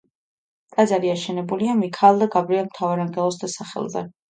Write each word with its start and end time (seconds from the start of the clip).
ტაძარი 0.75 1.11
აშენებულია 1.15 1.77
მიქაელ 1.83 2.19
და 2.23 2.31
გაბრიელ 2.39 2.67
მთავარანგელოზთა 2.73 3.55
სახელზე. 3.61 4.07